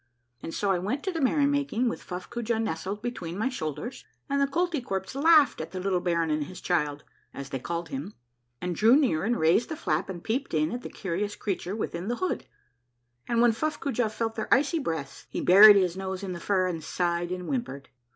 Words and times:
"And 0.41 0.51
so 0.51 0.71
I 0.71 0.79
went 0.79 1.03
to 1.03 1.11
the 1.11 1.21
merry 1.21 1.45
making 1.45 1.87
with 1.87 2.01
Fuffcoojah 2.03 2.59
nestled 2.59 3.03
between 3.03 3.37
my 3.37 3.49
shoulders, 3.49 4.03
and 4.27 4.41
the 4.41 4.47
Koltykwerps 4.47 5.13
laughed 5.13 5.61
at 5.61 5.73
the 5.73 5.79
little 5.79 5.99
baron 5.99 6.31
and 6.31 6.45
his 6.45 6.59
child, 6.59 7.03
as 7.35 7.49
they 7.49 7.59
called 7.59 7.89
him, 7.89 8.15
and 8.59 8.75
drew 8.75 8.95
near 8.95 9.23
and 9.23 9.37
raised 9.37 9.69
the 9.69 9.75
flap 9.75 10.09
and 10.09 10.23
peeped 10.23 10.55
in 10.55 10.71
at 10.71 10.81
the 10.81 10.89
curious 10.89 11.35
crea 11.35 11.57
ture 11.57 11.75
within 11.75 12.07
the 12.07 12.15
hood, 12.15 12.47
and 13.27 13.43
when 13.43 13.51
F 13.51 13.61
uffcoojah 13.61 14.09
felt 14.09 14.33
their 14.33 14.51
icy 14.51 14.79
breaths, 14.79 15.27
he 15.29 15.39
buried 15.39 15.75
his 15.75 15.95
nose 15.95 16.23
in 16.23 16.33
the 16.33 16.39
fur 16.39 16.65
and 16.65 16.83
sighed 16.83 17.31
and 17.31 17.45
whimpered. 17.47 17.89